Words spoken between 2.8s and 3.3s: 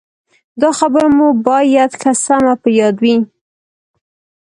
وي.